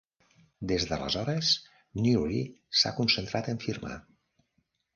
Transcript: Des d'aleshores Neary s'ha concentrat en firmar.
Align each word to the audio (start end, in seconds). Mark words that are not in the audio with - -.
Des 0.71 0.85
d'aleshores 0.91 1.51
Neary 1.99 2.41
s'ha 2.81 2.95
concentrat 3.03 3.53
en 3.57 3.63
firmar. 3.69 4.03